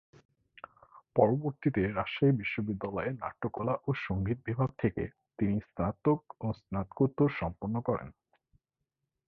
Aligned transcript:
পরবর্তীতে 1.15 1.81
রাজশাহী 1.87 2.33
বিশ্ববিদ্যালয়ে 2.37 3.11
নাট্যকলা 3.13 3.73
ও 3.87 3.89
সঙ্গীত 4.07 4.37
বিভাগ 4.45 4.69
থেকে 4.77 5.03
তিনি 5.39 5.55
স্নাতক 5.61 6.19
ও 6.41 6.47
স্নাতকোত্তর 6.59 7.29
সম্পন্ন 7.39 7.75
করেন। 7.81 8.09